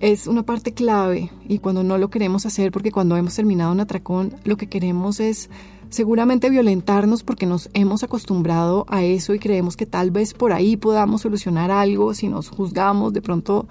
es 0.00 0.26
una 0.26 0.42
parte 0.42 0.74
clave 0.74 1.30
y 1.48 1.60
cuando 1.60 1.82
no 1.82 1.96
lo 1.96 2.10
queremos 2.10 2.44
hacer 2.44 2.72
porque 2.72 2.92
cuando 2.92 3.16
hemos 3.16 3.36
terminado 3.36 3.72
un 3.72 3.80
atracón 3.80 4.34
lo 4.44 4.56
que 4.56 4.66
queremos 4.66 5.20
es 5.20 5.48
seguramente 5.90 6.50
violentarnos 6.50 7.22
porque 7.22 7.46
nos 7.46 7.68
hemos 7.74 8.02
acostumbrado 8.02 8.86
a 8.88 9.02
eso 9.02 9.34
y 9.34 9.38
creemos 9.38 9.76
que 9.76 9.86
tal 9.86 10.10
vez 10.10 10.32
por 10.32 10.52
ahí 10.52 10.76
podamos 10.76 11.22
solucionar 11.22 11.70
algo 11.70 12.14
si 12.14 12.28
nos 12.28 12.48
juzgamos, 12.48 13.12
de 13.12 13.20
pronto 13.20 13.68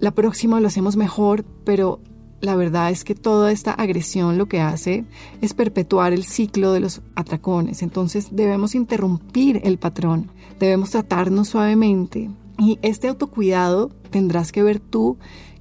la 0.00 0.10
próxima 0.10 0.60
lo 0.60 0.66
hacemos 0.66 0.96
mejor, 0.96 1.44
pero 1.64 2.00
la 2.40 2.56
verdad 2.56 2.90
es 2.90 3.04
que 3.04 3.14
toda 3.14 3.52
esta 3.52 3.72
agresión 3.72 4.36
lo 4.36 4.46
que 4.46 4.60
hace 4.60 5.04
es 5.40 5.54
perpetuar 5.54 6.12
el 6.12 6.24
ciclo 6.24 6.72
de 6.72 6.80
los 6.80 7.00
atracones. 7.14 7.82
Entonces 7.82 8.28
debemos 8.32 8.74
interrumpir 8.74 9.60
el 9.64 9.78
patrón, 9.78 10.30
debemos 10.58 10.90
tratarnos 10.90 11.48
suavemente 11.48 12.30
y 12.58 12.78
este 12.82 13.08
autocuidado 13.08 13.90
tendrás 14.10 14.52
que 14.52 14.62
ver 14.62 14.78
tú 14.80 15.16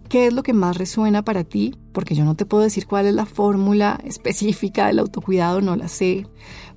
qué 0.09 0.27
es 0.27 0.33
lo 0.33 0.43
que 0.43 0.53
más 0.53 0.77
resuena 0.77 1.23
para 1.23 1.43
ti, 1.43 1.75
porque 1.91 2.15
yo 2.15 2.25
no 2.25 2.35
te 2.35 2.45
puedo 2.45 2.63
decir 2.63 2.87
cuál 2.87 3.05
es 3.05 3.13
la 3.13 3.25
fórmula 3.25 3.99
específica 4.03 4.87
del 4.87 4.99
autocuidado, 4.99 5.61
no 5.61 5.75
la 5.75 5.87
sé. 5.87 6.27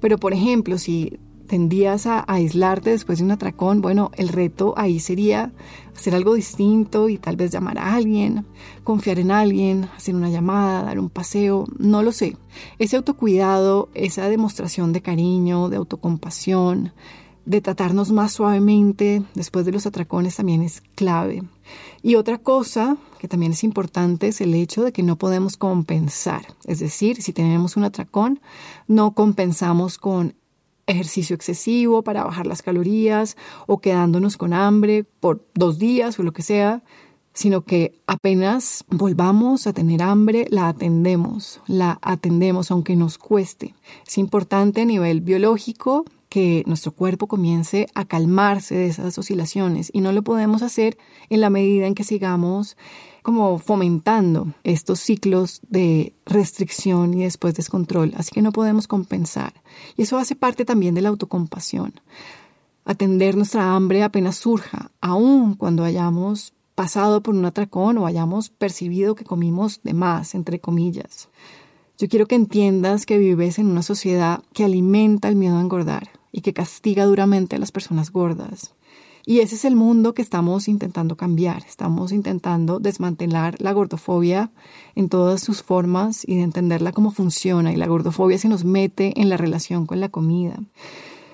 Pero 0.00 0.18
por 0.18 0.32
ejemplo, 0.32 0.78
si 0.78 1.18
tendías 1.46 2.06
a 2.06 2.24
aislarte 2.26 2.90
después 2.90 3.18
de 3.18 3.24
un 3.24 3.30
atracón, 3.30 3.80
bueno, 3.80 4.10
el 4.16 4.28
reto 4.28 4.74
ahí 4.76 5.00
sería 5.00 5.52
hacer 5.94 6.14
algo 6.14 6.34
distinto 6.34 7.08
y 7.08 7.18
tal 7.18 7.36
vez 7.36 7.50
llamar 7.50 7.78
a 7.78 7.94
alguien, 7.94 8.44
confiar 8.84 9.18
en 9.18 9.30
alguien, 9.30 9.88
hacer 9.96 10.14
una 10.14 10.28
llamada, 10.28 10.82
dar 10.82 10.98
un 10.98 11.08
paseo, 11.08 11.66
no 11.78 12.02
lo 12.02 12.12
sé. 12.12 12.36
Ese 12.78 12.96
autocuidado, 12.96 13.88
esa 13.94 14.28
demostración 14.28 14.92
de 14.92 15.02
cariño, 15.02 15.68
de 15.68 15.76
autocompasión, 15.76 16.92
de 17.46 17.60
tratarnos 17.60 18.10
más 18.12 18.32
suavemente 18.32 19.22
después 19.34 19.64
de 19.64 19.72
los 19.72 19.86
atracones 19.86 20.36
también 20.36 20.62
es 20.62 20.82
clave. 20.94 21.44
Y 22.02 22.16
otra 22.16 22.38
cosa 22.38 22.96
que 23.18 23.28
también 23.28 23.52
es 23.52 23.64
importante 23.64 24.28
es 24.28 24.40
el 24.40 24.54
hecho 24.54 24.82
de 24.82 24.92
que 24.92 25.02
no 25.02 25.16
podemos 25.16 25.56
compensar. 25.56 26.46
Es 26.64 26.80
decir, 26.80 27.22
si 27.22 27.32
tenemos 27.32 27.76
un 27.76 27.84
atracón, 27.84 28.40
no 28.88 29.14
compensamos 29.14 29.96
con 29.96 30.34
ejercicio 30.86 31.34
excesivo 31.34 32.02
para 32.02 32.24
bajar 32.24 32.46
las 32.46 32.62
calorías 32.62 33.36
o 33.66 33.78
quedándonos 33.78 34.36
con 34.36 34.52
hambre 34.52 35.04
por 35.04 35.44
dos 35.54 35.78
días 35.78 36.18
o 36.18 36.22
lo 36.22 36.32
que 36.32 36.42
sea, 36.42 36.82
sino 37.32 37.64
que 37.64 38.00
apenas 38.06 38.84
volvamos 38.88 39.66
a 39.66 39.72
tener 39.72 40.02
hambre, 40.02 40.46
la 40.50 40.68
atendemos, 40.68 41.60
la 41.66 41.98
atendemos 42.02 42.70
aunque 42.70 42.96
nos 42.96 43.18
cueste. 43.18 43.74
Es 44.06 44.18
importante 44.18 44.82
a 44.82 44.84
nivel 44.84 45.20
biológico 45.20 46.04
que 46.36 46.64
nuestro 46.66 46.92
cuerpo 46.92 47.28
comience 47.28 47.86
a 47.94 48.04
calmarse 48.04 48.74
de 48.74 48.88
esas 48.88 49.16
oscilaciones 49.16 49.88
y 49.94 50.02
no 50.02 50.12
lo 50.12 50.20
podemos 50.20 50.60
hacer 50.60 50.98
en 51.30 51.40
la 51.40 51.48
medida 51.48 51.86
en 51.86 51.94
que 51.94 52.04
sigamos 52.04 52.76
como 53.22 53.58
fomentando 53.58 54.52
estos 54.62 55.00
ciclos 55.00 55.62
de 55.70 56.12
restricción 56.26 57.14
y 57.14 57.22
después 57.22 57.54
descontrol, 57.54 58.12
así 58.18 58.32
que 58.32 58.42
no 58.42 58.52
podemos 58.52 58.86
compensar. 58.86 59.54
Y 59.96 60.02
eso 60.02 60.18
hace 60.18 60.36
parte 60.36 60.66
también 60.66 60.94
de 60.94 61.00
la 61.00 61.08
autocompasión. 61.08 61.94
Atender 62.84 63.34
nuestra 63.34 63.74
hambre 63.74 64.02
apenas 64.02 64.36
surja, 64.36 64.90
aun 65.00 65.54
cuando 65.54 65.84
hayamos 65.84 66.52
pasado 66.74 67.22
por 67.22 67.34
un 67.34 67.46
atracón 67.46 67.96
o 67.96 68.06
hayamos 68.06 68.50
percibido 68.50 69.14
que 69.14 69.24
comimos 69.24 69.80
de 69.84 69.94
más, 69.94 70.34
entre 70.34 70.60
comillas. 70.60 71.30
Yo 71.96 72.10
quiero 72.10 72.26
que 72.26 72.34
entiendas 72.34 73.06
que 73.06 73.16
vives 73.16 73.58
en 73.58 73.68
una 73.68 73.80
sociedad 73.80 74.42
que 74.52 74.64
alimenta 74.64 75.28
el 75.28 75.36
miedo 75.36 75.56
a 75.56 75.62
engordar 75.62 76.15
y 76.36 76.42
que 76.42 76.52
castiga 76.52 77.06
duramente 77.06 77.56
a 77.56 77.58
las 77.58 77.72
personas 77.72 78.12
gordas. 78.12 78.74
Y 79.24 79.40
ese 79.40 79.54
es 79.54 79.64
el 79.64 79.74
mundo 79.74 80.12
que 80.12 80.20
estamos 80.20 80.68
intentando 80.68 81.16
cambiar. 81.16 81.64
Estamos 81.66 82.12
intentando 82.12 82.78
desmantelar 82.78 83.56
la 83.58 83.72
gordofobia 83.72 84.52
en 84.94 85.08
todas 85.08 85.40
sus 85.40 85.62
formas 85.62 86.28
y 86.28 86.36
de 86.36 86.42
entenderla 86.42 86.92
cómo 86.92 87.10
funciona. 87.10 87.72
Y 87.72 87.76
la 87.76 87.86
gordofobia 87.86 88.36
se 88.36 88.50
nos 88.50 88.64
mete 88.64 89.18
en 89.18 89.30
la 89.30 89.38
relación 89.38 89.86
con 89.86 89.98
la 89.98 90.10
comida. 90.10 90.60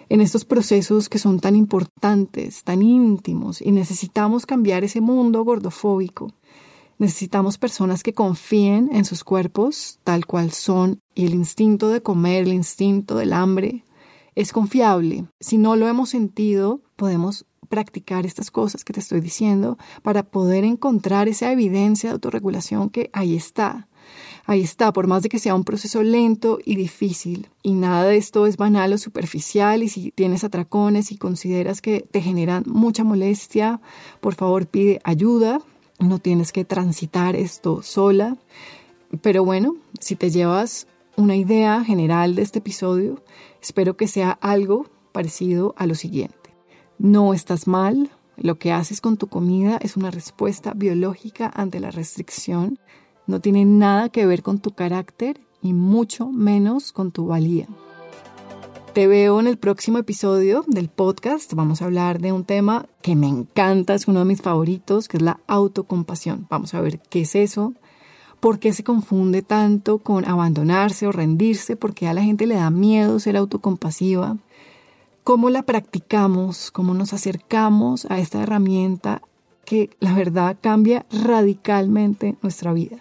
En 0.08 0.20
estos 0.20 0.44
procesos 0.44 1.08
que 1.08 1.18
son 1.18 1.40
tan 1.40 1.56
importantes, 1.56 2.62
tan 2.62 2.80
íntimos, 2.80 3.60
y 3.60 3.72
necesitamos 3.72 4.46
cambiar 4.46 4.84
ese 4.84 5.00
mundo 5.00 5.42
gordofóbico. 5.42 6.32
Necesitamos 6.98 7.58
personas 7.58 8.04
que 8.04 8.14
confíen 8.14 8.88
en 8.92 9.04
sus 9.04 9.24
cuerpos 9.24 9.98
tal 10.04 10.26
cual 10.26 10.52
son 10.52 11.00
y 11.14 11.26
el 11.26 11.34
instinto 11.34 11.88
de 11.88 12.02
comer, 12.02 12.44
el 12.44 12.52
instinto 12.52 13.16
del 13.16 13.32
hambre, 13.32 13.82
es 14.34 14.52
confiable. 14.52 15.26
Si 15.40 15.58
no 15.58 15.76
lo 15.76 15.88
hemos 15.88 16.10
sentido, 16.10 16.80
podemos 16.96 17.46
practicar 17.68 18.26
estas 18.26 18.50
cosas 18.50 18.84
que 18.84 18.92
te 18.92 19.00
estoy 19.00 19.20
diciendo 19.20 19.78
para 20.02 20.22
poder 20.22 20.64
encontrar 20.64 21.28
esa 21.28 21.50
evidencia 21.50 22.10
de 22.10 22.14
autorregulación 22.14 22.90
que 22.90 23.10
ahí 23.12 23.34
está. 23.34 23.88
Ahí 24.44 24.60
está, 24.60 24.92
por 24.92 25.06
más 25.06 25.22
de 25.22 25.28
que 25.28 25.38
sea 25.38 25.54
un 25.54 25.64
proceso 25.64 26.02
lento 26.02 26.58
y 26.64 26.76
difícil. 26.76 27.48
Y 27.62 27.74
nada 27.74 28.04
de 28.04 28.16
esto 28.16 28.46
es 28.46 28.56
banal 28.56 28.92
o 28.92 28.98
superficial. 28.98 29.82
Y 29.82 29.88
si 29.88 30.10
tienes 30.10 30.42
atracones 30.42 31.12
y 31.12 31.16
consideras 31.16 31.80
que 31.80 32.00
te 32.10 32.20
generan 32.20 32.64
mucha 32.66 33.04
molestia, 33.04 33.80
por 34.20 34.34
favor 34.34 34.66
pide 34.66 35.00
ayuda 35.04 35.60
no 36.02 36.18
tienes 36.18 36.52
que 36.52 36.64
transitar 36.64 37.36
esto 37.36 37.82
sola. 37.82 38.36
Pero 39.22 39.44
bueno, 39.44 39.76
si 40.00 40.16
te 40.16 40.30
llevas 40.30 40.86
una 41.16 41.36
idea 41.36 41.84
general 41.84 42.34
de 42.34 42.42
este 42.42 42.60
episodio, 42.60 43.22
espero 43.60 43.96
que 43.96 44.08
sea 44.08 44.30
algo 44.40 44.86
parecido 45.12 45.74
a 45.76 45.86
lo 45.86 45.94
siguiente. 45.94 46.54
No 46.98 47.34
estás 47.34 47.66
mal, 47.66 48.10
lo 48.36 48.58
que 48.58 48.72
haces 48.72 49.00
con 49.00 49.16
tu 49.16 49.26
comida 49.26 49.78
es 49.82 49.96
una 49.96 50.10
respuesta 50.10 50.72
biológica 50.74 51.50
ante 51.54 51.80
la 51.80 51.90
restricción, 51.90 52.78
no 53.26 53.40
tiene 53.40 53.64
nada 53.64 54.08
que 54.08 54.26
ver 54.26 54.42
con 54.42 54.58
tu 54.58 54.72
carácter 54.72 55.40
y 55.62 55.72
mucho 55.74 56.28
menos 56.28 56.92
con 56.92 57.12
tu 57.12 57.26
valía. 57.26 57.68
Te 58.94 59.06
veo 59.06 59.40
en 59.40 59.46
el 59.46 59.56
próximo 59.56 59.96
episodio 59.96 60.64
del 60.66 60.90
podcast. 60.90 61.54
Vamos 61.54 61.80
a 61.80 61.86
hablar 61.86 62.20
de 62.20 62.32
un 62.32 62.44
tema 62.44 62.86
que 63.00 63.16
me 63.16 63.26
encanta, 63.26 63.94
es 63.94 64.06
uno 64.06 64.18
de 64.18 64.26
mis 64.26 64.42
favoritos, 64.42 65.08
que 65.08 65.16
es 65.16 65.22
la 65.22 65.40
autocompasión. 65.46 66.46
Vamos 66.50 66.74
a 66.74 66.80
ver 66.82 67.00
qué 67.08 67.22
es 67.22 67.34
eso, 67.34 67.72
por 68.42 68.58
qué 68.58 68.72
se 68.72 68.82
confunde 68.82 69.42
tanto 69.42 69.98
con 69.98 70.26
abandonarse 70.26 71.06
o 71.06 71.12
rendirse, 71.12 71.76
por 71.76 71.94
qué 71.94 72.08
a 72.08 72.12
la 72.12 72.24
gente 72.24 72.48
le 72.48 72.56
da 72.56 72.70
miedo 72.70 73.20
ser 73.20 73.36
autocompasiva, 73.36 74.36
cómo 75.22 75.48
la 75.48 75.62
practicamos, 75.62 76.72
cómo 76.72 76.92
nos 76.92 77.12
acercamos 77.12 78.04
a 78.10 78.18
esta 78.18 78.42
herramienta 78.42 79.22
que 79.64 79.90
la 80.00 80.12
verdad 80.12 80.56
cambia 80.60 81.06
radicalmente 81.12 82.34
nuestra 82.42 82.72
vida. 82.72 82.96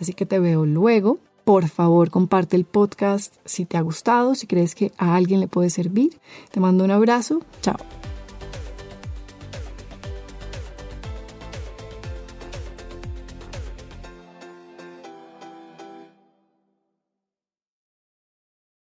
Así 0.00 0.14
que 0.14 0.24
te 0.24 0.38
veo 0.38 0.64
luego 0.64 1.18
por 1.44 1.68
favor, 1.68 2.10
comparte 2.10 2.56
el 2.56 2.64
podcast 2.64 3.34
si 3.44 3.64
te 3.64 3.76
ha 3.76 3.80
gustado, 3.80 4.34
si 4.34 4.46
crees 4.46 4.74
que 4.74 4.92
a 4.96 5.16
alguien 5.16 5.40
le 5.40 5.48
puede 5.48 5.68
servir. 5.68 6.20
Te 6.52 6.60
mando 6.60 6.84
un 6.84 6.92
abrazo. 6.92 7.40
Chao. 7.60 7.99